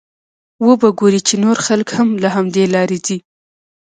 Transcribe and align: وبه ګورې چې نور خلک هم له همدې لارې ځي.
وبه 0.65 0.89
ګورې 0.99 1.19
چې 1.27 1.35
نور 1.43 1.57
خلک 1.65 1.87
هم 1.97 2.09
له 2.23 2.29
همدې 2.35 2.63
لارې 2.75 2.97
ځي. 3.05 3.17